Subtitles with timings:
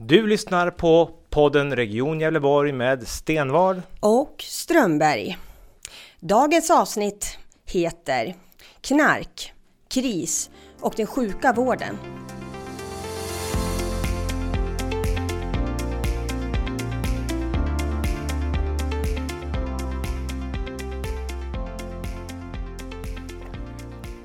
[0.00, 5.38] Du lyssnar på podden Region Gävleborg med Stenvard och Strömberg.
[6.20, 8.34] Dagens avsnitt heter
[8.80, 9.52] Knark,
[9.90, 10.50] kris
[10.80, 11.98] och den sjuka vården.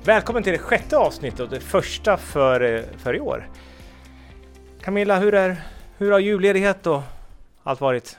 [0.04, 3.48] Välkommen till det sjätte avsnittet och det första för, för i år.
[4.84, 5.56] Camilla, hur, är,
[5.98, 7.02] hur har julledighet och
[7.62, 8.16] allt varit?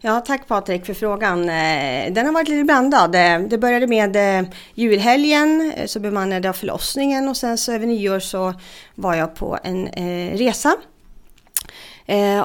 [0.00, 1.40] Ja, tack Patrik för frågan.
[1.40, 3.14] Eh, den har varit lite blandad.
[3.14, 8.18] Eh, det började med eh, julhelgen, så bemannade jag förlossningen och sen så över nyår
[8.18, 8.54] så
[8.94, 9.86] var jag på en
[10.38, 10.76] resa.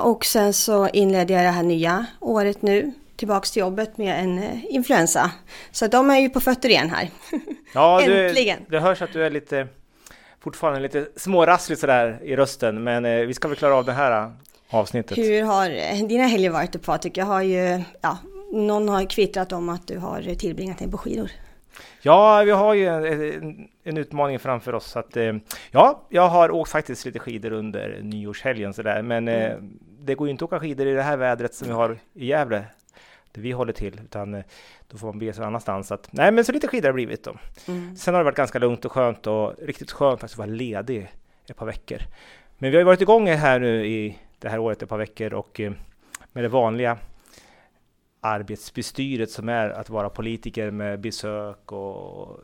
[0.01, 4.61] Och sen så inledde jag det här nya året nu, tillbaks till jobbet med en
[4.69, 5.31] influensa.
[5.71, 7.09] Så de är ju på fötter igen här.
[7.73, 8.59] Ja, Äntligen!
[8.67, 9.67] Du, det hörs att du är lite
[10.43, 14.23] fortfarande lite smårasslig sådär i rösten, men eh, vi ska väl klara av det här
[14.23, 14.31] eh,
[14.69, 15.17] avsnittet.
[15.17, 17.17] Hur har dina helger varit Patrik?
[17.17, 18.17] Jag har ju, ja,
[18.53, 21.31] någon har kvittrat om att du har tillbringat dig på skidor.
[22.01, 24.95] Ja, vi har ju en, en, utmaning framför oss.
[24.95, 25.33] Att, eh,
[25.71, 29.79] ja, jag har åkt faktiskt lite skidor under nyårshelgen sådär, men eh, mm.
[29.99, 32.25] det går ju inte att åka skidor i det här vädret som vi har i
[32.25, 32.63] Gävle
[33.33, 34.43] där vi håller till, utan eh,
[34.87, 35.91] då får man bege sig någon annanstans.
[35.91, 37.35] Att, nej, men så lite skidor har det blivit då.
[37.67, 37.95] Mm.
[37.95, 41.11] Sen har det varit ganska lugnt och skönt och riktigt skönt faktiskt att vara ledig
[41.49, 41.97] ett par veckor.
[42.57, 45.33] Men vi har ju varit igång här nu i det här året ett par veckor
[45.33, 45.71] och eh,
[46.33, 46.97] med det vanliga
[48.21, 52.39] arbetsbestyret som är att vara politiker med besök och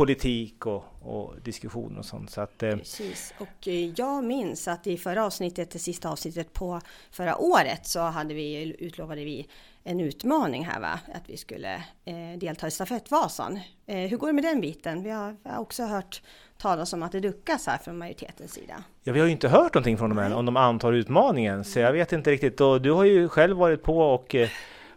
[0.00, 2.30] politik och, och diskussion och sånt.
[2.30, 6.80] Så att, eh, Precis, och jag minns att i förra avsnittet, det sista avsnittet på
[7.10, 9.46] förra året, så hade vi, utlovade vi
[9.84, 11.00] en utmaning här va?
[11.14, 13.60] Att vi skulle eh, delta i stafettvasan.
[13.86, 15.02] Eh, hur går det med den biten?
[15.02, 16.22] Vi har, vi har, också hört
[16.58, 18.74] talas om att det duckas här från majoritetens sida.
[19.02, 21.78] Ja, vi har ju inte hört någonting från dem än om de antar utmaningen, så
[21.78, 22.60] jag vet inte riktigt.
[22.60, 24.48] Och du har ju själv varit på och eh,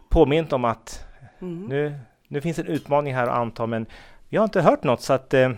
[0.08, 1.06] påmint om att
[1.40, 1.66] mm.
[1.66, 3.86] nu, nu finns en utmaning här att anta, men
[4.28, 5.50] vi har inte hört något så att eh,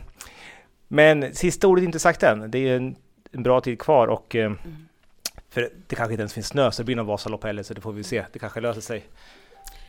[0.89, 2.51] men sista ordet är inte sagt än.
[2.51, 2.97] Det är en,
[3.33, 4.59] en bra tid kvar och eh, mm.
[5.57, 7.81] För det kanske inte ens finns snö så det blir någon Vasalopp heller så det
[7.81, 8.25] får vi se.
[8.33, 9.05] Det kanske löser sig.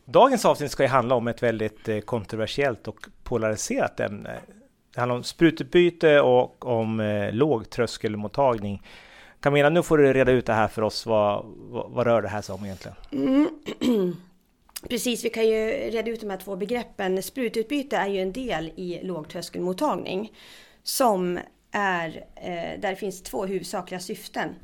[0.04, 4.38] Dagens avsnitt ska ju handla om ett väldigt eh, kontroversiellt och polariserat ämne.
[4.94, 8.82] Det handlar om sprututbyte och om eh, lågtröskelmottagning.
[9.40, 11.06] Camilla, nu får du reda ut det här för oss.
[11.06, 12.96] Vad, vad, vad rör det här sig om egentligen?
[13.12, 13.48] Mm.
[14.82, 17.22] Precis, vi kan ju reda ut de här två begreppen.
[17.22, 20.32] Sprututbyte är ju en del i lågtröskelmottagning
[20.82, 21.38] som
[21.70, 24.54] är eh, där det finns två huvudsakliga syften.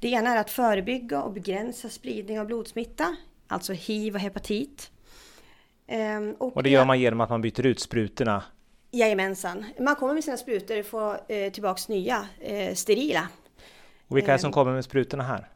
[0.00, 3.16] Det ena är att förebygga och begränsa spridning av blodsmitta,
[3.46, 4.90] alltså hiv och hepatit.
[5.86, 8.42] Ehm, och, och det gör man genom att man byter ut sprutorna?
[8.90, 9.64] Jajamensan.
[9.78, 13.28] Man kommer med sina sprutor och får eh, tillbaks nya, eh, sterila.
[14.08, 14.52] Och vilka är det som ehm.
[14.52, 15.48] kommer med sprutorna här?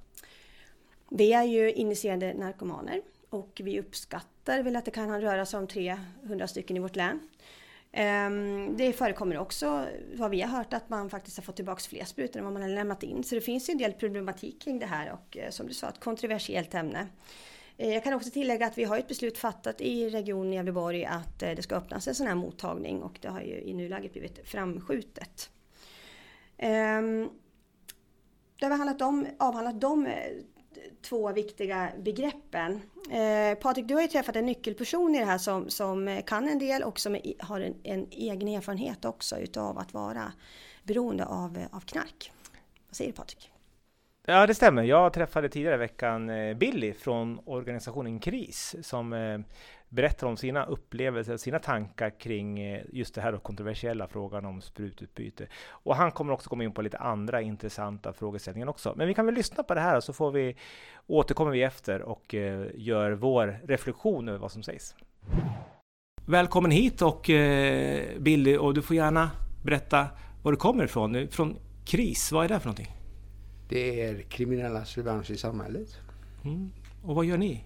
[1.11, 3.01] Det är ju initierade narkomaner
[3.35, 7.21] och vi uppskattar väl att det kan röra sig om 300 stycken i vårt län.
[7.93, 12.05] Ehm, det förekommer också, vad vi har hört, att man faktiskt har fått tillbaka fler
[12.05, 13.25] sprutor än vad man har lämnat in.
[13.25, 15.89] Så det finns ju en del problematik kring det här och eh, som du sa,
[15.89, 17.07] ett kontroversiellt ämne.
[17.77, 21.43] Eh, jag kan också tillägga att vi har ett beslut fattat i Region Gävleborg att
[21.43, 24.49] eh, det ska öppnas en sån här mottagning och det har ju i nuläget blivit
[24.49, 25.51] framskjutet.
[26.57, 27.31] Ehm,
[28.61, 30.09] det har vi om, avhandlat de
[31.03, 32.83] två viktiga begreppen.
[33.11, 36.59] Eh, Patrik, du har ju träffat en nyckelperson i det här som, som kan en
[36.59, 40.33] del och som har en, en egen erfarenhet också utav att vara
[40.83, 42.33] beroende av, eh, av knark.
[42.89, 43.51] Vad säger du Patrik?
[44.27, 44.83] Ja, det stämmer.
[44.83, 49.39] Jag träffade tidigare i veckan eh, Billy från organisationen KRIS som eh,
[49.95, 55.47] berättar om sina upplevelser, sina tankar kring eh, just det här kontroversiella frågan om sprututbyte.
[55.69, 58.95] Och han kommer också komma in på lite andra intressanta frågeställningar också.
[58.97, 60.57] Men vi kan väl lyssna på det här så får vi
[61.07, 62.35] återkommer vi efter och
[62.75, 64.95] gör vår reflektion över vad som sägs.
[66.27, 67.31] Välkommen hit och
[68.19, 69.31] Billy och du får gärna
[69.65, 70.07] berätta
[70.43, 71.29] var du kommer ifrån.
[71.29, 72.97] Från KRIS, vad är det för någonting?
[73.69, 75.89] Det är kriminellas revansch i samhället.
[76.45, 76.71] Mm.
[77.03, 77.65] Och vad gör ni?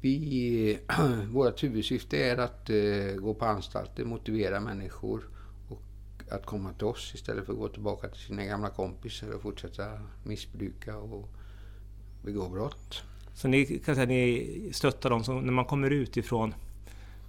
[0.00, 0.78] Vi,
[1.30, 5.22] vårt huvudsyfte är att uh, gå på anstalter, motivera människor
[5.68, 5.82] och
[6.30, 9.84] att komma till oss istället för att gå tillbaka till sina gamla kompisar och fortsätta
[10.24, 11.28] missbruka och
[12.22, 13.02] begå brott.
[13.34, 16.54] Så ni kan säga ni stöttar dem som när man kommer ut ifrån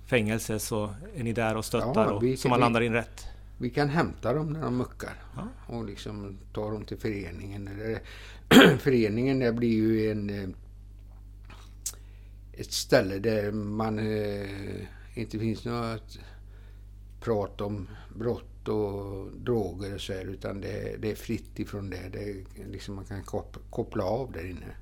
[0.06, 3.26] fängelse så är ni där och stöttar ja, och, så man landar in rätt?
[3.62, 5.76] vi kan hämta dem när de muckar ja.
[5.76, 7.70] och liksom ta dem till föreningen.
[8.80, 10.50] föreningen det blir ju en eh,
[12.60, 16.20] ett ställe där man eh, inte finns något
[17.20, 22.10] prat om brott och droger och så här, utan det, det är fritt ifrån det.
[22.14, 23.24] det liksom man kan
[23.70, 24.76] koppla av där inne.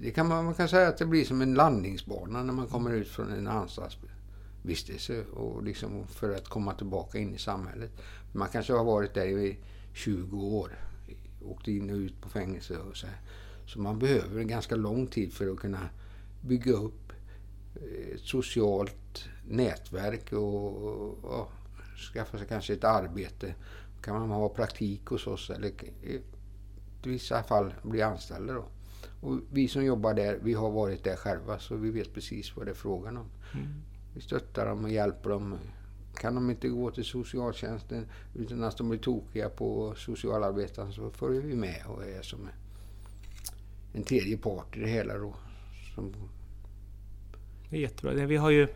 [0.00, 2.92] Det kan man, man kan säga att det blir som en landningsbana när man kommer
[2.92, 7.90] ut från en anstaltsvistelse och liksom för att komma tillbaka in i samhället.
[8.32, 9.56] Man kanske har varit där i
[9.92, 10.78] 20 år,
[11.44, 13.16] åkt in och ut på fängelse och så här.
[13.66, 15.88] Så man behöver en ganska lång tid för att kunna
[16.40, 17.01] bygga upp
[18.14, 21.52] ett socialt nätverk och, och
[22.12, 23.54] skaffa sig kanske ett arbete.
[24.02, 25.72] Kan man ha praktik hos oss eller
[26.02, 26.20] i
[27.02, 28.64] vissa fall bli anställda då.
[29.20, 32.66] Och vi som jobbar där, vi har varit där själva så vi vet precis vad
[32.66, 33.26] det är frågan om.
[33.54, 33.66] Mm.
[34.14, 35.58] Vi stöttar dem och hjälper dem.
[36.14, 41.40] Kan de inte gå till socialtjänsten utan att de blir tokiga på socialarbetaren så följer
[41.40, 42.48] vi med och är som
[43.92, 45.34] en tredje part i det hela då.
[45.94, 46.14] Som...
[47.72, 48.26] Det är jättebra.
[48.26, 48.68] Vi har ju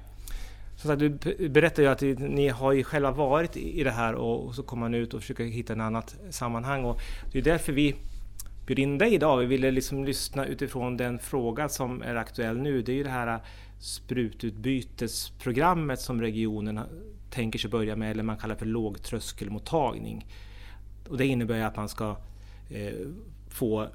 [0.76, 1.08] som sagt, du
[1.48, 4.94] berättar ju att ni har ju själva varit i det här och så kommer man
[4.94, 6.84] ut och försöker hitta ett annat sammanhang.
[6.84, 7.00] Och
[7.32, 7.94] det är därför vi
[8.66, 9.38] bjöd in dig idag.
[9.38, 12.82] Vi ville liksom lyssna utifrån den fråga som är aktuell nu.
[12.82, 13.40] Det är ju det här äh,
[13.78, 16.80] sprututbytesprogrammet som regionen
[17.30, 20.26] tänker sig börja med, eller man kallar för lågtröskelmottagning.
[21.08, 22.16] Och det innebär att man ska
[22.70, 22.94] eh,
[23.48, 23.88] få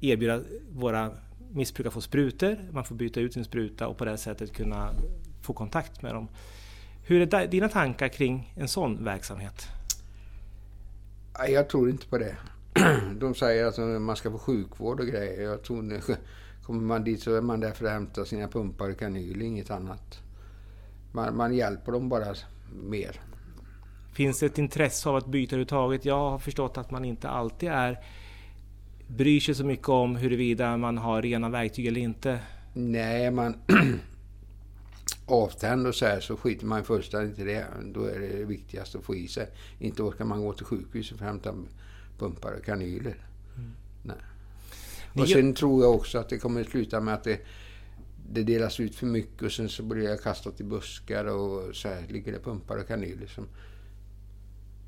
[0.00, 0.40] erbjuda
[0.70, 1.10] våra
[1.52, 4.94] missbrukare få sprutor, man får byta ut sin spruta och på det sättet kunna
[5.42, 6.28] få kontakt med dem.
[7.02, 9.66] Hur är dina tankar kring en sån verksamhet?
[11.48, 12.36] Jag tror inte på det.
[13.20, 15.42] De säger att man ska få sjukvård och grejer.
[15.42, 16.00] Jag tror nu,
[16.62, 19.70] kommer man dit så är man där för att hämta sina pumpar och kanyler, inget
[19.70, 20.18] annat.
[21.12, 22.34] Man, man hjälper dem bara
[22.82, 23.20] mer.
[24.12, 26.04] Finns det ett intresse av att byta överhuvudtaget?
[26.04, 27.98] Jag har förstått att man inte alltid är
[29.08, 32.38] bryr sig så mycket om huruvida man har rena verktyg eller inte.
[32.74, 33.54] Nej, man
[35.26, 37.66] avtänd och så här så skiter man fullständigt i det.
[37.94, 39.48] Då är det viktigast att få i sig.
[39.78, 41.54] Inte orkar man gå till sjukhuset för att hämta
[42.18, 43.16] pumpar och kanyler.
[43.56, 43.72] Mm.
[44.02, 44.16] Nej.
[45.12, 47.40] Och sen tror jag också att det kommer att sluta med att det,
[48.30, 51.88] det delas ut för mycket och sen så blir det kastat i buskar och så
[51.88, 53.46] här ligger det pumpar och kanyler som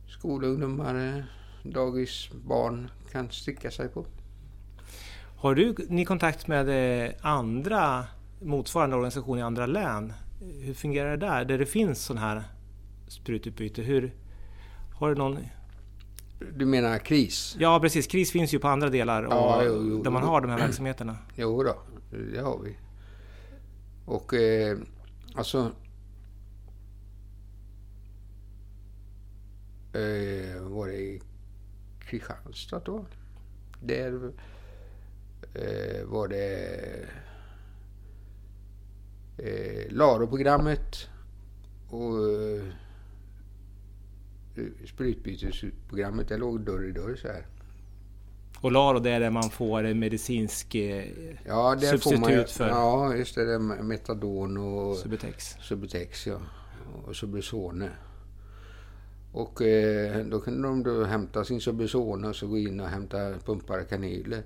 [0.09, 1.27] skolungdomar,
[1.63, 4.07] dagisbarn kan sticka sig på.
[5.37, 6.69] Har du ni kontakt med
[7.05, 8.05] eh, andra
[8.41, 10.13] motsvarande organisationer i andra län?
[10.61, 11.45] Hur fungerar det där?
[11.45, 12.43] Där det finns sån här
[13.09, 13.83] sprututbyte.
[13.83, 14.15] Hur,
[14.95, 15.39] har du någon...
[16.57, 17.57] Du menar KRIS?
[17.59, 20.41] Ja precis, KRIS finns ju på andra delar och ja, jo, jo, där man har
[20.41, 21.17] de här verksamheterna.
[21.35, 21.77] Jo då,
[22.33, 22.77] det har vi.
[24.05, 24.79] Och eh,
[25.35, 25.73] alltså...
[29.93, 31.21] Eh, var det
[32.11, 33.05] Kristianstad då?
[33.83, 34.33] Där
[35.55, 37.07] eh, var det
[39.39, 41.09] eh, LARO-programmet
[41.91, 42.63] och eh,
[44.87, 46.29] sprutbytesprogrammet.
[46.29, 47.47] Det låg dörr i dörr så här.
[48.61, 51.05] Och LARO det är där man får en medicinsk eh,
[51.47, 52.69] ja, substitut man, för?
[52.69, 53.59] Ja, just det.
[53.59, 55.57] metadon och Subutex.
[55.61, 56.41] Subutex ja.
[57.07, 57.91] Och Subusone.
[59.33, 63.33] Och eh, då kunde de då hämta sin Subusone och så gå in och hämta
[63.45, 64.43] pumpade kanyler.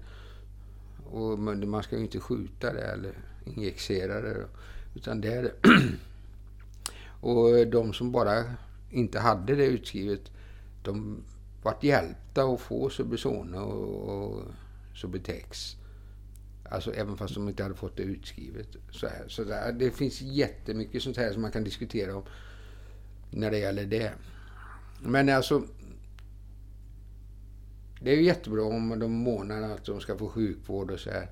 [1.11, 4.47] Och, men man ska ju inte skjuta det eller injicera det.
[4.95, 5.53] Utan det är
[7.21, 8.45] Och de som bara
[8.91, 10.21] inte hade det utskrivet,
[10.83, 11.23] de
[11.63, 14.43] vart hjälpta att få Subisona och,
[14.95, 15.77] Subutex.
[16.71, 18.69] Alltså även fast de inte hade fått det utskrivet.
[18.91, 19.25] Så, här.
[19.29, 22.23] så där, det finns jättemycket sånt här som man kan diskutera om
[23.31, 24.13] när det gäller det.
[25.07, 25.63] Men alltså,
[28.01, 31.29] det är ju jättebra om de månar att de ska få sjukvård och så här.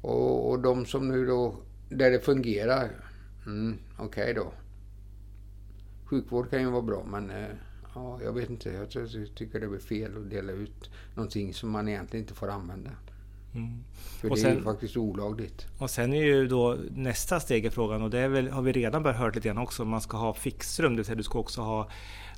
[0.00, 1.56] Och, och de som nu då
[1.88, 2.90] där det fungerar.
[3.46, 4.52] Mm, Okej okay då.
[6.04, 7.48] Sjukvård kan ju vara bra men eh,
[7.94, 8.72] ja, jag vet inte.
[8.72, 8.90] Jag
[9.34, 12.90] tycker det blir fel att dela ut någonting som man egentligen inte får använda.
[13.56, 13.84] Mm.
[13.94, 15.66] För och det sen, är ju faktiskt olagligt.
[15.78, 19.02] Och sen är ju då nästa steg i frågan och det väl, har vi redan
[19.02, 19.84] börjat höra lite grann också.
[19.84, 21.88] Man ska ha fixrum, det vill säga du ska också ha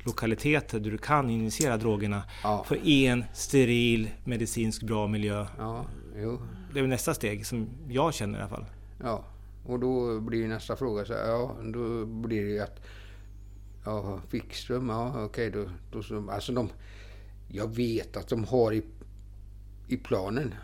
[0.04, 2.64] lokaliteter där du kan injicera drogerna ja.
[2.68, 5.46] för en steril, medicinsk bra miljö.
[5.58, 5.84] Ja,
[6.16, 6.40] jo.
[6.72, 8.64] Det är väl nästa steg som jag känner i alla fall.
[9.02, 9.25] Ja.
[9.66, 12.80] Och då blir nästa fråga så här, ja, då blir det ju att
[13.84, 16.68] ja, Wikström, ja okej då, då alltså de,
[17.48, 18.82] jag vet att de har i,
[19.88, 20.54] i planen,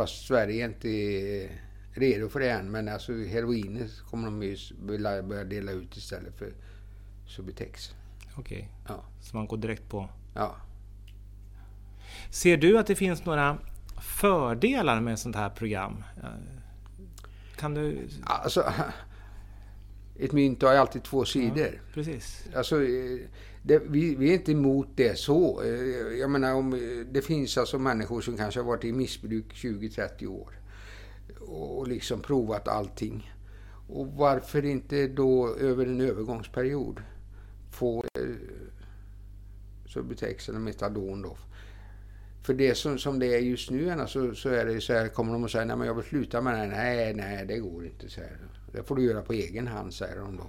[0.00, 1.50] fast Sverige inte är
[1.92, 4.56] redo för det än, men alltså heroinet kommer de ju
[5.22, 6.52] börja dela ut istället för
[7.26, 7.94] Subutex.
[8.36, 8.68] Okej, okay.
[8.88, 9.04] ja.
[9.20, 10.08] så man går direkt på?
[10.34, 10.56] Ja.
[12.30, 13.58] Ser du att det finns några
[14.00, 16.04] fördelar med sånt här program?
[17.56, 18.08] Kan du...
[18.22, 18.72] Alltså,
[20.20, 21.66] ett mynt har ju alltid två sidor.
[21.66, 22.44] Ja, precis.
[22.54, 23.18] Alltså, eh,
[23.62, 25.62] det, vi, vi, är inte emot det så.
[25.62, 26.70] Eh, jag menar, om,
[27.10, 30.54] det finns alltså människor som kanske har varit i missbruk 20-30 år
[31.40, 33.32] och liksom provat allting.
[33.88, 37.00] Och varför inte då över en övergångsperiod
[37.70, 38.24] få eh,
[39.86, 41.36] Subutex eller Metadon då.
[42.42, 45.32] För det som, som det är just nu så, så är det så här, kommer
[45.32, 46.76] de och säger nej men jag vill sluta med det.
[46.76, 48.08] Nej, nej det går inte.
[48.08, 48.38] Så här.
[48.72, 50.46] Det får du göra på egen hand säger de då.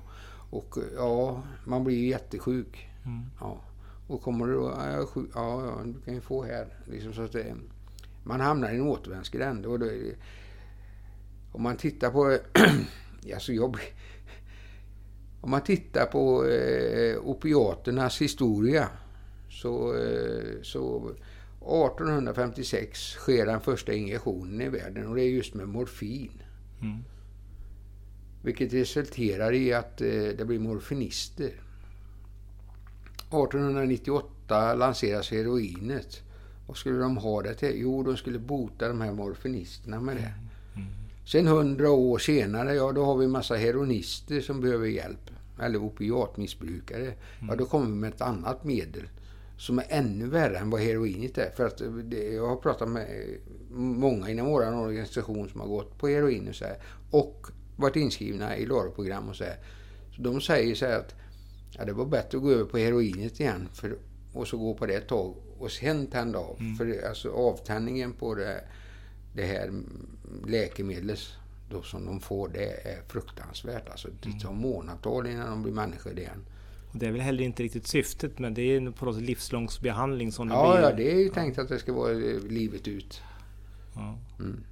[0.57, 2.89] Och ja, man blir ju jättesjuk.
[3.05, 3.21] Mm.
[3.39, 3.61] Ja.
[4.07, 6.67] Och kommer du då, ja, ja, du kan ju få här.
[6.85, 7.55] Liksom så att det,
[8.23, 9.65] man hamnar i en återvändsgränd.
[9.65, 9.89] Och då,
[11.51, 12.37] om man tittar på,
[13.33, 13.77] alltså jag
[15.41, 18.87] om man tittar på eh, opiaternas historia
[19.49, 21.11] så, eh, så
[21.61, 26.43] 1856 sker den första injektionen i världen och det är just med morfin.
[26.81, 26.97] Mm.
[28.41, 31.51] Vilket resulterar i att eh, det blir morfinister.
[33.31, 36.21] 1898 lanseras heroinet.
[36.67, 37.73] Vad skulle de ha det till?
[37.75, 40.33] Jo, de skulle bota de här morfinisterna med det.
[40.75, 40.87] Mm.
[41.25, 45.31] Sen hundra år senare, ja då har vi massa heroinister som behöver hjälp.
[45.61, 47.03] Eller opiatmissbrukare.
[47.03, 47.15] Mm.
[47.49, 49.03] Ja, då kommer vi med ett annat medel
[49.57, 51.49] som är ännu värre än vad heroinet är.
[51.49, 53.07] För att det, jag har pratat med
[53.73, 56.77] många inom vår organisation som har gått på heroin och, så här,
[57.11, 59.57] och varit inskrivna i LARO-program och så här.
[60.15, 61.15] Så de säger så här att
[61.71, 63.97] ja, det var bättre att gå över på heroinet igen för,
[64.33, 66.57] och så gå på det ett tag och sen tända av.
[66.59, 66.75] Mm.
[66.75, 68.63] För alltså avtändningen på det,
[69.35, 69.71] det här
[70.47, 71.19] läkemedlet
[71.69, 73.89] då som de får, det är fruktansvärt.
[73.89, 74.39] Alltså, det mm.
[74.39, 76.45] tar månadtal innan de blir människor igen.
[76.91, 79.79] Och det är väl heller inte riktigt syftet, men det är på något sätt livslångs
[79.79, 80.81] behandling som det ja, blir.
[80.81, 82.13] Ja, det är ju tänkt att det ska vara
[82.49, 83.21] livet ut.
[83.95, 84.63] Ja, mm.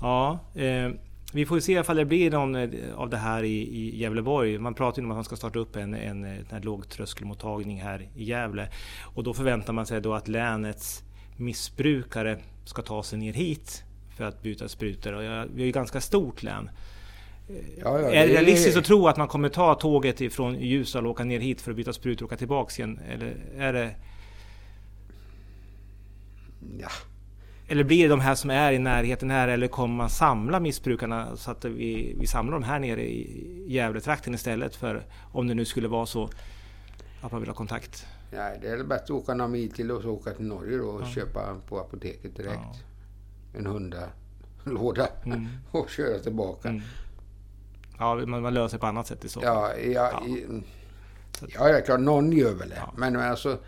[0.00, 0.90] ja eh,
[1.32, 4.58] vi får se ifall det blir någon eh, av det här i, i Gävleborg.
[4.58, 8.24] Man pratar ju om att man ska starta upp en, en, en lågtröskelmottagning här i
[8.24, 8.68] Gävle.
[9.14, 11.02] Och då förväntar man sig då att länets
[11.36, 13.84] missbrukare ska ta sig ner hit
[14.16, 15.12] för att byta sprutor.
[15.12, 16.70] Och jag, vi har ju ganska stort län.
[17.78, 21.10] Ja, ja, är det realistiskt att tro att man kommer ta tåget ifrån Ljusdal och
[21.10, 23.00] åka ner hit för att byta sprutor och åka tillbaks igen?
[23.08, 23.94] Eller är det...
[26.78, 26.88] Ja.
[27.70, 31.36] Eller blir det de här som är i närheten här eller kommer man samla missbrukarna
[31.36, 35.64] så att vi, vi samlar dem här nere i Gävletrakten istället för om det nu
[35.64, 36.30] skulle vara så
[37.20, 38.06] att man vill ha kontakt?
[38.30, 40.84] Ja, det är bättre att åka några mil till och så åka till Norge då
[40.84, 41.06] och ja.
[41.06, 42.60] köpa på apoteket direkt.
[43.52, 43.58] Ja.
[43.58, 45.48] En hundalåda mm.
[45.70, 46.68] och köra tillbaka.
[46.68, 46.82] Mm.
[47.98, 49.48] Ja, man, man löser på annat sätt i så fall.
[49.48, 50.60] Ja, ja, ja.
[51.48, 52.76] ja det är klart, någon gör väl det.
[52.76, 52.92] Ja.
[52.96, 53.58] Men alltså,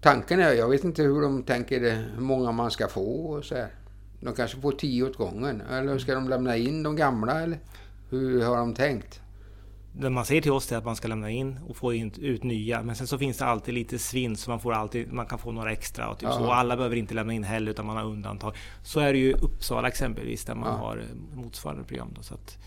[0.00, 1.80] tanken är, jag vet inte hur de tänker,
[2.14, 3.68] hur många man ska få och så här.
[4.20, 5.60] De kanske får tio åt gången.
[5.60, 7.58] Eller ska de lämna in de gamla eller?
[8.10, 9.20] Hur har de tänkt?
[9.92, 12.82] Det man säger till oss är att man ska lämna in och få ut nya.
[12.82, 15.52] Men sen så finns det alltid lite svinn så man, får alltid, man kan få
[15.52, 16.08] några extra.
[16.10, 16.50] Och typ så.
[16.50, 18.56] Alla behöver inte lämna in heller utan man har undantag.
[18.82, 20.86] Så är det ju i Uppsala exempelvis där man ja.
[20.86, 21.02] har
[21.34, 22.08] motsvarande program.
[22.16, 22.58] Då, så att,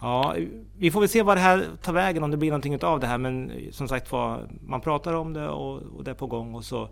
[0.00, 0.36] Ja,
[0.78, 3.06] vi får väl se vad det här tar vägen, om det blir någonting av det
[3.06, 3.18] här.
[3.18, 6.64] Men som sagt var, man pratar om det och, och det är på gång och
[6.64, 6.88] så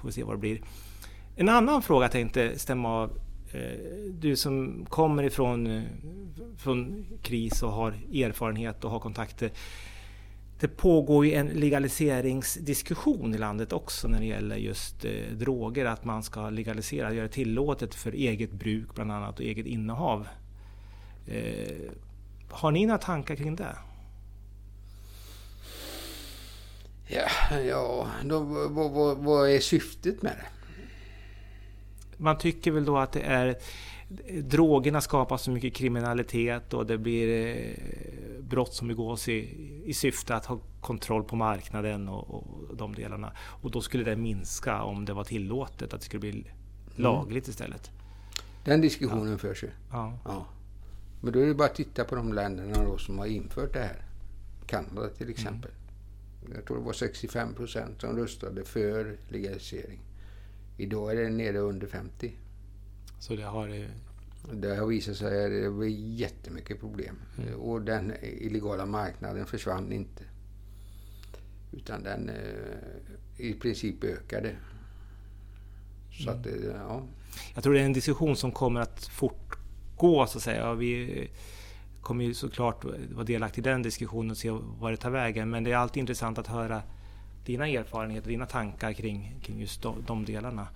[0.00, 0.60] får vi se vad det blir.
[1.36, 3.10] En annan fråga jag tänkte stämma av.
[3.52, 5.82] Eh, du som kommer ifrån
[6.56, 9.50] från KRIS och har erfarenhet och har kontakter.
[10.60, 15.84] Det pågår ju en legaliseringsdiskussion i landet också när det gäller just eh, droger.
[15.84, 20.28] Att man ska legalisera, göra det tillåtet för eget bruk bland annat och eget innehav.
[21.26, 21.90] Eh,
[22.50, 23.76] har ni några tankar kring det?
[27.06, 30.46] Ja, ja då, vad, vad, vad är syftet med det?
[32.16, 33.56] Man tycker väl då att det är
[34.42, 39.48] drogerna skapar så mycket kriminalitet och det blir eh, brott som begås i,
[39.84, 43.32] i syfte att ha kontroll på marknaden och, och de delarna.
[43.38, 46.44] Och då skulle det minska om det var tillåtet, att det skulle bli mm.
[46.96, 47.90] lagligt istället.
[48.64, 49.38] Den diskussionen ja.
[49.38, 49.70] förs ju.
[49.90, 50.18] Ja.
[50.24, 50.46] ja.
[51.20, 53.80] Men då är det bara att titta på de länderna då som har infört det
[53.80, 54.02] här.
[54.66, 55.70] Kanada till exempel.
[55.70, 56.56] Mm.
[56.56, 60.00] Jag tror det var 65 procent som röstade för legalisering.
[60.76, 62.32] Idag är det nere under 50.
[63.18, 63.88] Så det har...
[64.52, 67.16] Det har visat sig att det var jättemycket problem.
[67.38, 67.60] Mm.
[67.60, 70.24] Och den illegala marknaden försvann inte.
[71.72, 74.56] Utan den eh, i princip ökade.
[76.10, 76.40] Så mm.
[76.40, 77.02] att, ja.
[77.54, 79.58] Jag tror det är en diskussion som kommer att fort
[79.96, 80.74] gå så att säga.
[80.74, 81.28] Vi
[82.00, 82.84] kommer ju såklart
[83.14, 84.50] vara delaktiga i den diskussionen och se
[84.80, 85.50] vad det tar vägen.
[85.50, 86.82] Men det är alltid intressant att höra
[87.44, 90.68] dina erfarenheter, dina tankar kring, kring just de, de delarna.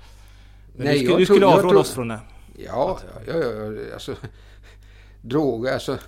[0.76, 2.20] Men Nej, du, skulle, du skulle avråda oss från det?
[2.56, 4.16] Ja, ja, ja, ja alltså,
[5.22, 5.98] droger, alltså.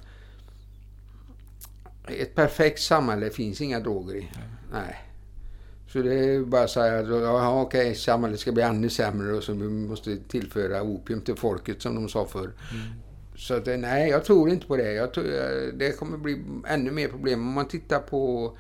[2.09, 4.29] ett perfekt samhälle finns inga droger i.
[4.73, 5.12] Nej.
[5.93, 9.53] Så det är bara säga att ja, okej, samhället ska bli ännu sämre och så
[9.53, 12.51] vi måste tillföra opium till folket som de sa förr.
[12.73, 12.87] Mm.
[13.37, 14.93] Så att, nej, jag tror inte på det.
[14.93, 17.41] Jag tror, eh, det kommer bli ännu mer problem.
[17.41, 18.53] Om man tittar på,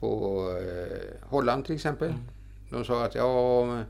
[0.00, 2.08] på eh, Holland till exempel.
[2.08, 2.20] Mm.
[2.70, 3.82] De sa att ja,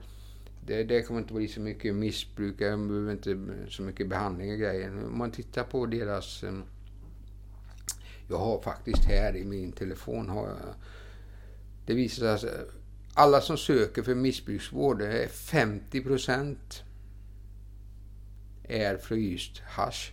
[0.66, 4.58] det, det kommer inte bli så mycket missbruk, de behöver inte så mycket behandling och
[4.58, 4.90] grejer.
[5.06, 6.42] Om man tittar på deras...
[6.42, 6.58] Eh,
[8.30, 10.74] jag har faktiskt här i min telefon, har jag,
[11.88, 12.68] det visar sig att
[13.14, 16.82] alla som söker för missbruksvård, är 50 procent
[18.64, 20.12] är fryst hash.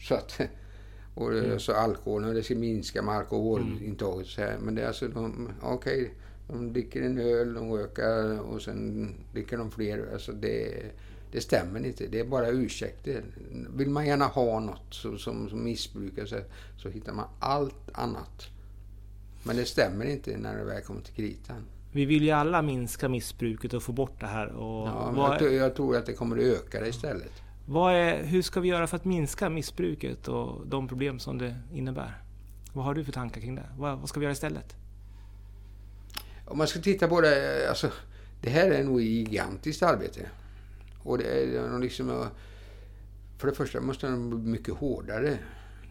[0.00, 0.40] Så att,
[1.14, 1.60] och mm.
[1.60, 4.38] så alkoholen, det ska minska med alkoholintaget.
[4.38, 4.60] Mm.
[4.60, 6.10] Men det är alltså, de, okej, okay,
[6.48, 10.12] de dricker en öl, de röker och sen dricker de fler.
[10.12, 10.82] Alltså det,
[11.32, 12.06] det stämmer inte.
[12.06, 13.24] Det är bara ursäkter.
[13.76, 16.36] Vill man gärna ha något så, som, som missbrukare så,
[16.76, 18.55] så hittar man allt annat.
[19.46, 21.64] Men det stämmer inte när det väl kommer till kritan.
[21.92, 24.46] Vi vill ju alla minska missbruket och få bort det här.
[24.46, 27.32] Och ja, jag, jag, tror att det kommer att öka det istället.
[27.66, 31.56] Vad är, hur ska vi göra för att minska missbruket och de problem som det
[31.72, 32.22] innebär?
[32.72, 33.68] Vad har du för tankar kring det?
[33.78, 34.76] Vad, vad ska vi göra istället?
[36.44, 37.90] Om man ska titta på det, alltså,
[38.42, 40.20] det här är nog ett gigantiskt arbete.
[41.02, 42.26] Och det är liksom,
[43.38, 45.38] för det första måste den bli mycket hårdare.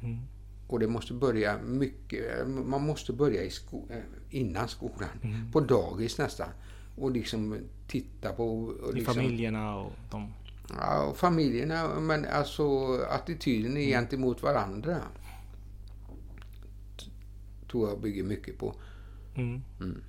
[0.01, 0.19] Mm.
[0.67, 3.97] Och det måste börja mycket, man måste börja i sko, eh,
[4.29, 5.09] innan skolan.
[5.23, 5.51] Mm.
[5.51, 6.49] På dagis nästan.
[6.95, 7.57] Och liksom
[7.87, 8.63] titta på...
[8.63, 10.33] Och I liksom, familjerna och de...
[10.69, 13.83] Ja, och familjerna, men alltså attityden mm.
[13.83, 14.97] gentemot varandra.
[17.71, 18.75] Tror jag bygger mycket på.
[19.35, 19.61] Mm.
[19.79, 20.03] Mm.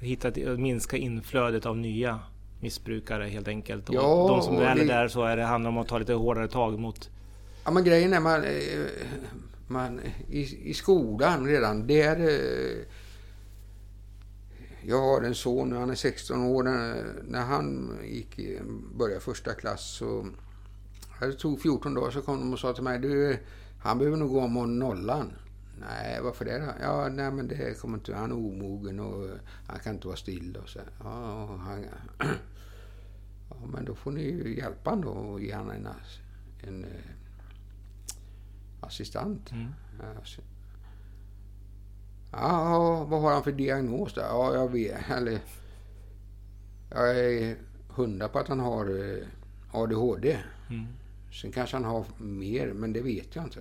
[0.00, 2.20] Hitta, minska inflödet av nya
[2.60, 3.88] missbrukare helt enkelt.
[3.88, 6.12] Och ja, de som väl är där så är det, handlar om att ta lite
[6.12, 7.10] hårdare tag mot...
[7.64, 8.50] Ja men grejen är man, eh,
[9.72, 12.20] man i, i skolan redan, där...
[12.20, 12.84] Eh,
[14.84, 16.62] jag har en son nu, han är 16 år.
[17.22, 18.60] När, han gick,
[18.94, 20.26] började första klass så...
[21.20, 23.38] Det tog 14 dagar så kom de och sa till mig, du,
[23.80, 25.32] han behöver nog gå om nollan.
[25.80, 26.72] Nej, varför det då?
[26.80, 30.16] Ja, nej men det kommer inte, han är omogen och eh, han kan inte vara
[30.16, 30.78] still och så.
[31.04, 31.84] Ja, han,
[33.50, 36.86] ja men då får ni ju hjälpa honom då och ge honom en, en, en
[38.82, 39.52] assistent.
[39.52, 39.68] Mm.
[42.32, 44.20] Ja, vad har han för diagnos då?
[44.20, 45.10] Ja, jag vet.
[45.10, 45.40] Eller,
[46.90, 47.56] jag är
[47.88, 49.26] hundra på att han har eh,
[49.72, 50.38] ADHD.
[50.70, 50.86] Mm.
[51.32, 53.60] Sen kanske han har mer, men det vet jag inte.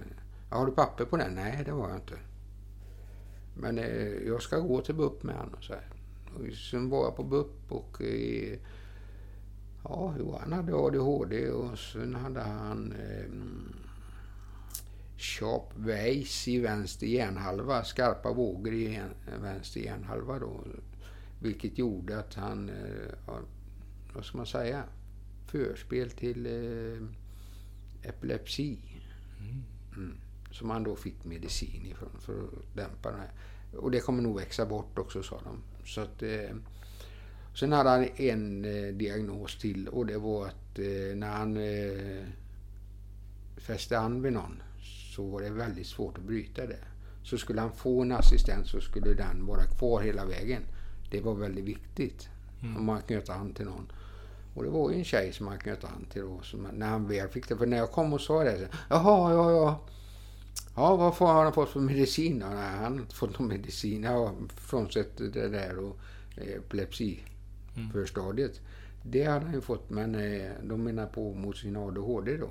[0.50, 1.30] Har du papper på det?
[1.30, 2.18] Nej, det har jag inte.
[3.54, 5.62] Men eh, jag ska gå till BUP med honom.
[5.62, 5.88] Så här.
[6.36, 8.60] Och sen var jag på BUP och eh,
[9.84, 13.26] ja, han hade ADHD och sen hade han eh,
[15.22, 19.02] Sharp Weiss i vänster hjärnhalva, skarpa vågor i
[19.42, 20.64] vänster hjärnhalva då.
[21.40, 23.36] Vilket gjorde att han, eh,
[24.14, 24.84] vad ska man säga,
[25.48, 27.08] förspel till eh,
[28.10, 28.80] epilepsi.
[29.40, 29.64] Mm.
[29.96, 30.18] Mm.
[30.52, 33.32] Som han då fick medicin ifrån för att dämpa det här.
[33.78, 35.64] Och det kommer nog växa bort också sa de.
[35.86, 36.56] Så att, eh,
[37.56, 42.26] sen hade han en eh, diagnos till och det var att eh, när han eh,
[43.58, 44.62] fäste an vid någon
[45.12, 46.80] så var det väldigt svårt att bryta det.
[47.24, 50.62] Så skulle han få en assistent så skulle den vara kvar hela vägen.
[51.12, 52.30] Det var väldigt viktigt.
[52.62, 52.78] Mm.
[52.78, 53.92] Om man knöt an till någon.
[54.54, 56.40] Och det var ju en tjej som man knöt an till då.
[56.44, 57.58] Som, när han väl fick det.
[57.58, 58.60] För när jag kom och sa det.
[58.60, 59.80] Så, Jaha, ja, ja.
[60.76, 62.46] Ja, vad får han fått för medicin då?
[62.46, 64.04] Nej, han har inte fått någon medicin.
[64.04, 65.98] Ja, frånsett det där och
[66.38, 68.58] epilepsiförstadiet.
[68.58, 68.64] Mm.
[69.04, 72.50] Det hade han ju fått, men eh, de menar på mot sin ADHD då.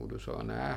[0.00, 0.74] Och då sa han, nej,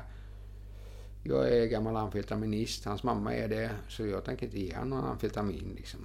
[1.23, 5.09] jag är gammal amfetaminist, hans mamma är det, så jag tänker inte ge honom någon
[5.09, 5.73] amfetamin.
[5.75, 5.99] Liksom.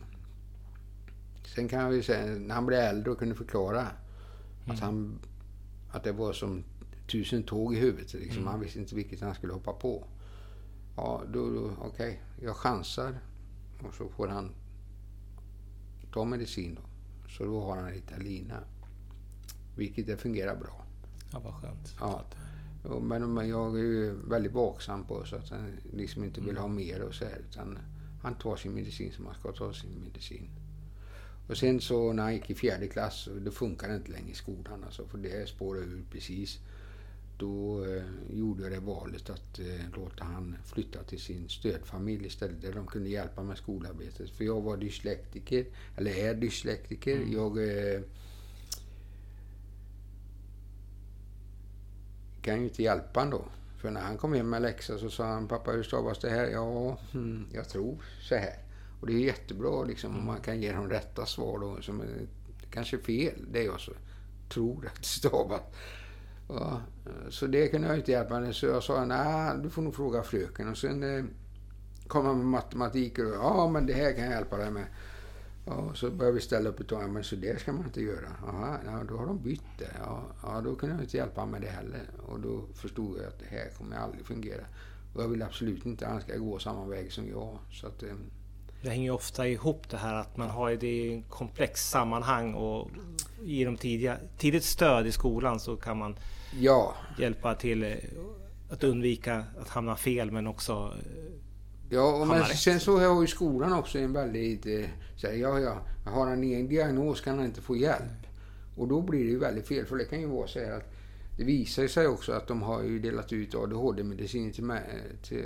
[1.54, 3.90] Sen kan vi säga, när han blev äldre och kunde förklara mm.
[4.66, 5.18] att, han,
[5.90, 6.64] att det var som
[7.10, 8.14] tusen tåg i huvudet.
[8.14, 8.42] Liksom.
[8.42, 8.50] Mm.
[8.50, 10.04] Han visste inte vilket han skulle hoppa på.
[10.96, 12.46] Ja, då, då okej, okay.
[12.46, 13.18] jag chansar.
[13.88, 14.50] Och så får han
[16.12, 16.82] ta medicin då.
[17.28, 18.58] Så då har han Ritalina.
[19.76, 20.84] Vilket det fungerar bra.
[21.32, 21.96] Ja, vad skönt.
[22.00, 22.24] Ja.
[23.00, 26.62] Men jag är ju väldigt vaksam på så att han liksom inte vill mm.
[26.62, 27.40] ha mer och så här.
[27.50, 27.78] Utan
[28.22, 30.48] han tar sin medicin som han ska ta sin medicin.
[31.48, 34.34] Och sen så när han gick i fjärde klass, då funkar det inte längre i
[34.34, 36.58] skolan alltså, för det spårade ur precis.
[37.38, 42.62] Då eh, gjorde jag det valet att eh, låta han flytta till sin stödfamilj istället,
[42.62, 44.30] där de kunde hjälpa med skolarbetet.
[44.30, 45.66] För jag var dyslektiker,
[45.96, 47.16] eller är dyslektiker.
[47.16, 47.32] Mm.
[47.32, 48.00] Jag eh,
[52.44, 53.44] kan ju inte hjälpa honom då.
[53.80, 56.46] För när han kom hem med läxa så sa han, pappa hur stavas det här?
[56.46, 58.58] Ja, hmm, jag tror så här.
[59.00, 62.26] Och det är jättebra liksom om man kan ge dem rätta svar då, som är
[62.70, 63.92] kanske fel, det jag så
[64.48, 65.60] tror att det stavas.
[66.48, 66.80] Ja,
[67.30, 68.52] så det kunde jag inte hjälpa henne.
[68.52, 70.68] Så jag sa, nej, du får nog fråga fröken.
[70.68, 71.24] Och sen eh,
[72.06, 74.86] kom han med matematik och ja, men det här kan jag hjälpa dig med.
[75.66, 77.10] Ja, så började vi ställa upp ett tag.
[77.10, 78.28] Men så det ska man inte göra.
[78.48, 79.90] Aha, ja, då har de bytt det.
[79.98, 82.02] Ja, ja, då kunde jag inte hjälpa med det heller.
[82.26, 84.64] Och då förstod jag att det här kommer aldrig fungera.
[85.14, 87.58] Och jag vill absolut inte att han ska gå samma väg som jag.
[87.72, 88.08] Så att, eh,
[88.82, 92.54] det hänger ju ofta ihop det här att man har det i en komplex sammanhang
[92.54, 92.90] och
[93.40, 96.16] de tidiga, tidigt stöd i skolan så kan man
[96.60, 96.94] ja.
[97.18, 97.94] hjälpa till eh,
[98.70, 101.34] att undvika att hamna fel men också eh,
[101.94, 104.66] Ja, och men sen så har ju skolan också en väldigt...
[104.66, 108.26] Eh, så här, ja, ja, har han ingen diagnos kan han inte få hjälp.
[108.76, 110.92] Och då blir det ju väldigt fel, för det kan ju vara så här att
[111.36, 114.72] det visar sig också att de har ju delat ut ADHD-medicin till,
[115.22, 115.44] till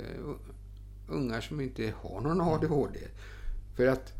[1.07, 2.99] ungar som inte har någon ADHD.
[3.75, 4.13] För att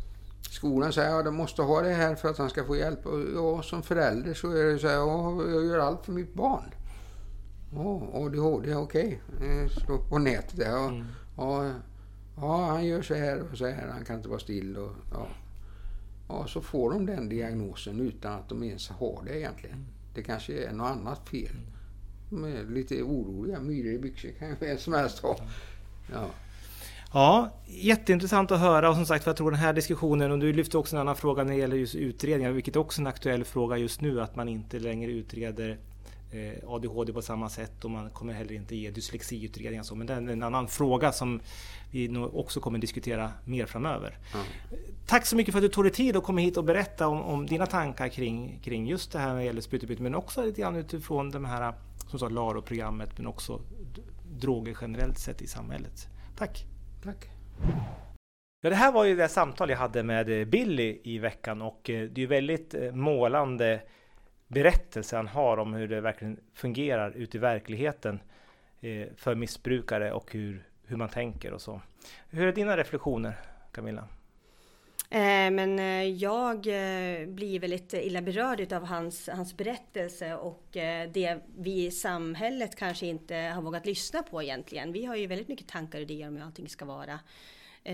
[0.50, 3.06] skolan säger att ja, de måste ha det här för att han ska få hjälp.
[3.06, 6.34] Och ja, som förälder så är det så här, ja, jag gör allt för mitt
[6.34, 6.74] barn.
[7.74, 9.22] Ja, ADHD, okej.
[9.38, 9.70] Okay.
[9.70, 10.70] Slå på nätet där.
[10.70, 11.06] Ja, mm.
[11.38, 11.72] ja,
[12.42, 14.78] ja, han gör så här och så här, han kan inte vara still.
[14.78, 15.28] Och, ja.
[16.28, 19.76] ja, så får de den diagnosen utan att de ens har det egentligen.
[19.76, 19.88] Mm.
[20.14, 21.56] Det kanske är något annat fel.
[22.30, 23.60] De är lite oroliga.
[23.60, 25.38] Myror i byxor kan vem som helst ha.
[26.14, 26.30] Ja.
[27.14, 30.78] Ja, jätteintressant att höra och som sagt jag tror den här diskussionen och du lyfte
[30.78, 33.78] också en annan fråga när det gäller just utredningar, vilket är också en aktuell fråga
[33.78, 35.78] just nu att man inte längre utreder
[36.68, 39.96] ADHD på samma sätt och man kommer heller inte ge dyslexiutredningar så.
[39.96, 41.42] Men det är en annan fråga som
[41.92, 44.18] vi nog också kommer diskutera mer framöver.
[44.34, 44.46] Mm.
[45.08, 47.22] Tack så mycket för att du tog dig tid att komma hit och berätta om,
[47.22, 50.62] om dina tankar kring, kring just det här när det gäller sprututbyte men också lite
[50.62, 51.74] grann utifrån de här
[52.08, 53.62] som sagt LARO-programmet men också
[54.32, 56.08] droger generellt sett i samhället.
[56.38, 56.66] Tack!
[57.04, 57.30] Tack.
[58.62, 62.10] Ja, det här var ju det samtal jag hade med Billy i veckan och eh,
[62.10, 63.82] det är väldigt eh, målande
[64.50, 68.20] berättelse han har om hur det verkligen fungerar ute i verkligheten
[68.82, 71.82] eh, för missbrukare och hur, hur man tänker och så.
[72.30, 73.34] Hur är dina reflektioner
[73.72, 74.08] Camilla?
[75.12, 81.10] Eh, men eh, jag eh, blir väldigt illa berörd av hans, hans berättelse och eh,
[81.12, 84.92] det vi i samhället kanske inte har vågat lyssna på egentligen.
[84.92, 87.20] Vi har ju väldigt mycket tankar och idéer om hur allting ska vara.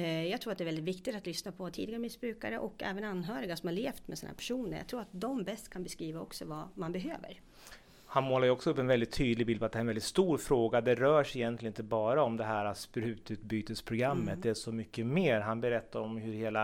[0.02, 3.56] Jag tror att det är väldigt viktigt att lyssna på tidigare missbrukare och även anhöriga
[3.56, 4.78] som har levt med sådana personer.
[4.78, 7.40] Jag tror att de bäst kan beskriva också vad man behöver.
[8.06, 10.04] Han målar ju också upp en väldigt tydlig bild på att det är en väldigt
[10.04, 10.82] stor fråga.
[10.82, 14.28] Det rör sig egentligen inte bara om det här sprututbytesprogrammet.
[14.28, 14.42] Mm.
[14.42, 15.40] Det är så mycket mer.
[15.40, 16.64] Han berättar om hur hela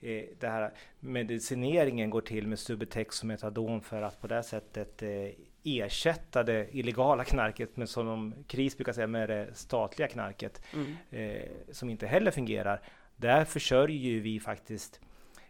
[0.00, 5.02] eh, det här medicineringen går till med Subutex och Metadon för att på det sättet
[5.02, 5.08] eh,
[5.64, 10.96] ersätta det illegala knarket med som de, KRIS brukar säga med det statliga knarket mm.
[11.10, 12.82] eh, som inte heller fungerar.
[13.16, 15.00] Där försörjer vi faktiskt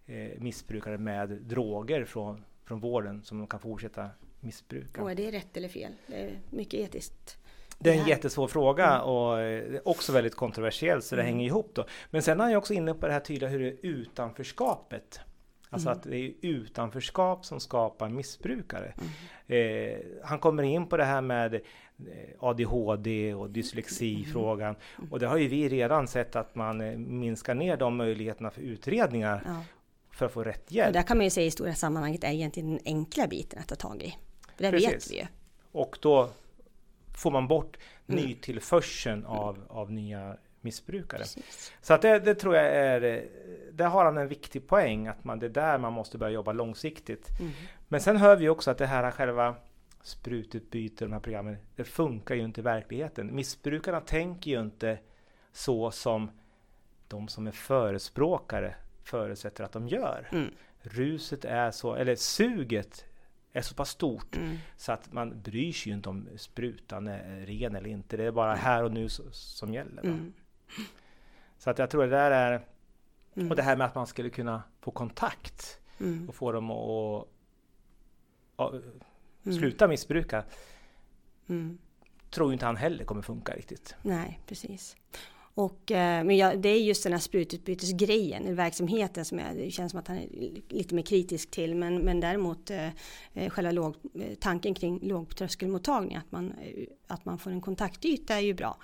[0.07, 5.03] eh, missbrukare med droger från, från vården som de kan fortsätta missbruka.
[5.03, 5.93] Och är det rätt eller fel?
[6.07, 7.39] Det är mycket etiskt.
[7.79, 9.03] Det är en jättesvår fråga mm.
[9.03, 11.35] och eh, också väldigt kontroversiell så det mm.
[11.35, 11.87] hänger ihop då.
[12.11, 15.21] Men sen är jag också inne på det här tydliga hur det är utanförskapet.
[15.75, 15.99] Alltså mm.
[15.99, 18.95] att det är utanförskap som skapar missbrukare.
[19.47, 19.93] Mm.
[19.93, 21.61] Eh, han kommer in på det här med eh,
[22.39, 24.77] ADHD och dyslexi-frågan.
[24.99, 25.13] Mm.
[25.13, 28.61] Och det har ju vi redan sett att man eh, minskar ner de möjligheterna för
[28.61, 29.65] utredningar ja.
[30.11, 30.89] för att få rätt hjälp.
[30.89, 33.69] Och där kan man ju säga i stora sammanhanget är egentligen den enkla biten att
[33.69, 34.17] ta tag i.
[34.57, 34.91] För det Precis.
[34.91, 35.27] vet vi ju.
[35.73, 36.31] Och då
[37.17, 38.25] får man bort mm.
[38.25, 41.21] nytillförseln av, av nya missbrukare.
[41.21, 41.73] Precis.
[41.81, 43.29] Så att det, det, tror jag är,
[43.73, 46.53] där har han en viktig poäng, att man, det är där man måste börja jobba
[46.53, 47.41] långsiktigt.
[47.41, 47.53] Mm.
[47.89, 49.55] Men sen hör vi också att det här själva
[50.03, 53.35] sprututbyte, de här programmen, det funkar ju inte i verkligheten.
[53.35, 54.99] Missbrukarna tänker ju inte
[55.53, 56.31] så som
[57.09, 58.75] de som är förespråkare
[59.05, 60.29] förutsätter att de gör.
[60.33, 60.51] Mm.
[60.83, 63.05] Ruset är så, eller suget
[63.53, 64.57] är så pass stort mm.
[64.77, 68.17] så att man bryr sig ju inte om sprutan är ren eller inte.
[68.17, 70.05] Det är bara här och nu som gäller.
[70.05, 70.33] Mm.
[71.59, 72.67] Så att jag tror det där är
[73.35, 73.51] mm.
[73.51, 76.29] och det här med att man skulle kunna få kontakt mm.
[76.29, 77.29] och få dem att,
[78.57, 79.59] att mm.
[79.59, 80.45] sluta missbruka.
[81.49, 81.79] Mm.
[82.31, 83.95] Tror inte han heller kommer funka riktigt.
[84.03, 84.97] Nej, precis.
[85.57, 89.91] Och, eh, men ja, det är just den här sprututbytesgrejen, verksamheten som jag, det känns
[89.91, 90.29] som att han är
[90.69, 91.75] lite mer kritisk till.
[91.75, 92.89] Men, men däremot eh,
[93.35, 96.55] eh själva låg, eh, tanken kring lågtröskelmottagning, att man,
[97.07, 98.79] att man får en kontaktyta är ju bra.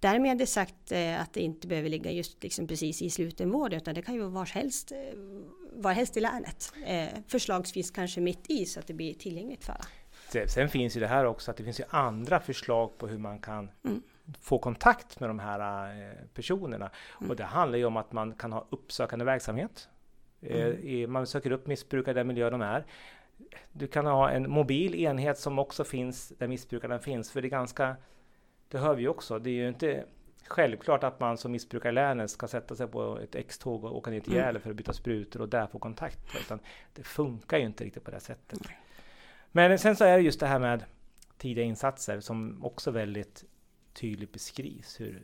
[0.00, 3.74] Därmed är det sagt eh, att det inte behöver ligga just liksom precis i slutenvård
[3.74, 4.92] utan det kan ju vara var helst,
[5.72, 6.72] var helst i länet.
[7.28, 9.86] Förslagsvis kanske mitt i så att det blir tillgängligt för alla.
[10.48, 13.38] Sen finns ju det här också att det finns ju andra förslag på hur man
[13.38, 14.02] kan mm.
[14.40, 16.90] Få kontakt med de här eh, personerna.
[17.18, 17.30] Mm.
[17.30, 19.88] Och det handlar ju om att man kan ha uppsökande verksamhet.
[20.40, 21.12] Eh, mm.
[21.12, 22.84] Man söker upp missbrukare i den miljö de är.
[23.72, 27.30] Du kan ha en mobil enhet som också finns där missbrukarna finns.
[27.30, 27.96] För det är ganska,
[28.68, 30.04] det hör vi också, det är ju inte
[30.46, 34.10] självklart att man som missbrukare i länet ska sätta sig på ett X-tåg och åka
[34.10, 34.44] ner till mm.
[34.44, 36.36] Gävle för att byta sprutor och där få kontakt.
[36.44, 36.58] Utan
[36.94, 38.58] det funkar ju inte riktigt på det sättet.
[39.52, 40.84] Men sen så är det just det här med
[41.38, 43.44] tidiga insatser som också väldigt
[43.96, 45.00] tydligt beskrivs.
[45.00, 45.22] Hur,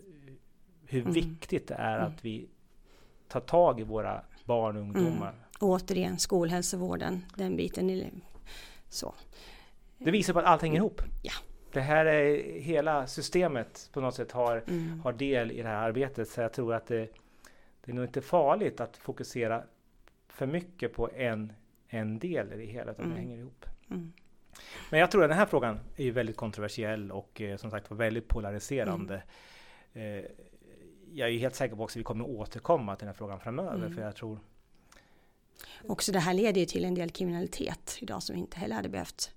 [0.87, 1.13] hur mm.
[1.13, 2.13] viktigt det är mm.
[2.13, 2.49] att vi
[3.29, 5.29] tar tag i våra barn och ungdomar.
[5.29, 5.41] Mm.
[5.61, 8.23] återigen skolhälsovården, den biten.
[8.89, 9.15] Så.
[9.99, 11.03] Det visar på att allt hänger ihop.
[11.23, 11.33] Ja.
[11.73, 15.01] Det här är hela systemet på något sätt har, mm.
[15.01, 16.29] har del i det här arbetet.
[16.29, 17.09] Så jag tror att det,
[17.85, 19.63] det är nog inte farligt att fokusera
[20.29, 21.53] för mycket på en,
[21.89, 23.15] en del i det hela, utan mm.
[23.15, 23.67] det hänger ihop.
[23.91, 24.13] Mm.
[24.91, 27.91] Men jag tror att den här frågan är ju väldigt kontroversiell och eh, som sagt
[27.91, 29.23] var väldigt polariserande.
[29.93, 30.19] Mm.
[30.19, 30.25] Eh,
[31.15, 33.77] jag är helt säker på också att vi kommer återkomma till den här frågan framöver,
[33.77, 33.95] mm.
[33.95, 34.39] för jag tror
[35.87, 39.35] Också det här leder ju till en del kriminalitet idag som inte heller hade behövt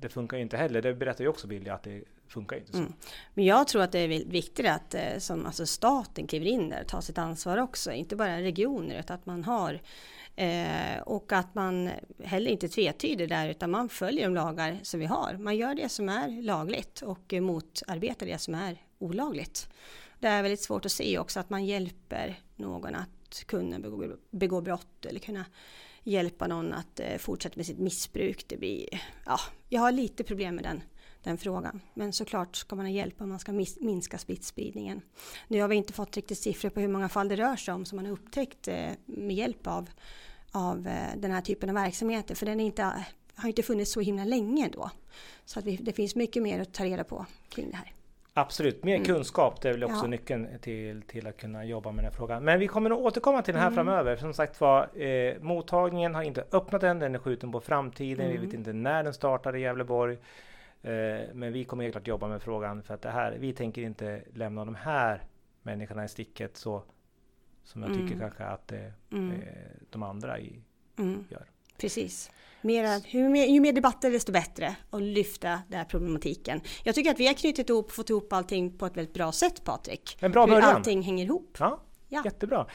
[0.00, 0.82] det funkar ju inte heller.
[0.82, 2.78] Det berättar ju också Billy att det funkar inte så.
[2.78, 2.92] Mm.
[3.34, 6.80] Men jag tror att det är viktigt att eh, som, alltså staten kliver in där
[6.80, 7.92] och tar sitt ansvar också.
[7.92, 9.80] Inte bara regioner utan att man har
[10.36, 11.90] eh, och att man
[12.24, 15.36] heller inte tvetyder där utan man följer de lagar som vi har.
[15.38, 19.68] Man gör det som är lagligt och motarbetar det som är olagligt.
[20.18, 24.60] Det är väldigt svårt att se också att man hjälper någon att kunna begå, begå
[24.60, 25.44] brott eller kunna
[26.04, 28.44] hjälpa någon att eh, fortsätta med sitt missbruk.
[28.48, 28.88] Det blir,
[29.26, 30.82] ja, jag har lite problem med den,
[31.22, 31.80] den frågan.
[31.94, 35.00] Men såklart ska man ha hjälp om man ska minska smittspridningen.
[35.48, 37.84] Nu har vi inte fått riktigt siffror på hur många fall det rör sig om
[37.84, 39.90] som man har upptäckt eh, med hjälp av,
[40.50, 42.34] av eh, den här typen av verksamheter.
[42.34, 43.04] För den är inte,
[43.34, 44.90] har inte funnits så himla länge då.
[45.44, 47.92] Så att vi, det finns mycket mer att ta reda på kring det här.
[48.36, 49.06] Absolut, mer mm.
[49.06, 50.06] kunskap det är väl också ja.
[50.06, 52.44] nyckeln till, till att kunna jobba med den här frågan.
[52.44, 53.74] Men vi kommer att återkomma till den här mm.
[53.74, 54.16] framöver.
[54.16, 58.26] Som sagt var, eh, mottagningen har inte öppnat än, den är skjuten på framtiden.
[58.26, 58.40] Mm.
[58.40, 60.18] Vi vet inte när den startar i Gävleborg.
[60.82, 63.82] Eh, men vi kommer helt klart jobba med frågan för att det här, vi tänker
[63.82, 65.22] inte lämna de här
[65.62, 66.82] människorna i sticket så
[67.64, 68.20] som jag tycker mm.
[68.20, 68.78] kanske att eh,
[69.12, 69.32] mm.
[69.32, 69.48] eh,
[69.90, 70.62] de andra i,
[71.28, 71.53] gör.
[71.78, 72.30] Precis.
[72.60, 76.60] Mera, ju, mer, ju mer debatter desto bättre och lyfta den här problematiken.
[76.84, 79.32] Jag tycker att vi har knutit ihop och fått ihop allting på ett väldigt bra
[79.32, 80.16] sätt Patrik.
[80.20, 80.62] En bra början.
[80.62, 81.56] Hur allting hänger ihop.
[81.58, 82.66] Ja, ja, jättebra.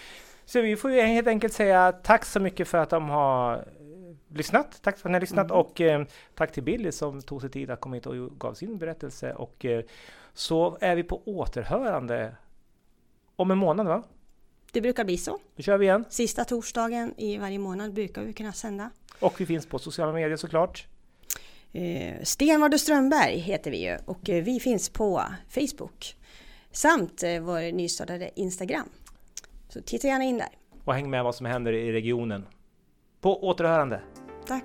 [0.45, 4.35] Så vi får ju helt enkelt säga tack så mycket för att de har eh,
[4.38, 4.81] lyssnat.
[4.81, 5.57] Tack för att ni har lyssnat mm.
[5.57, 8.77] och eh, tack till Billy som tog sig tid att komma hit och gav sin
[8.77, 9.33] berättelse.
[9.33, 9.83] Och eh,
[10.33, 12.35] så är vi på återhörande
[13.35, 14.03] om en månad va?
[14.71, 15.39] Det brukar bli så.
[15.55, 16.05] Då kör vi igen.
[16.10, 18.89] Sista torsdagen i varje månad brukar vi kunna sända.
[19.19, 20.88] Och vi finns på sociala medier såklart.
[21.71, 26.15] Eh, Stenvard och Strömberg heter vi ju och eh, vi finns på Facebook.
[26.71, 28.89] Samt eh, vår nystartade Instagram.
[29.69, 30.49] Så titta gärna in där.
[30.86, 32.45] Och häng med vad som händer i regionen.
[33.21, 34.01] På återhörande.
[34.47, 34.63] Tack.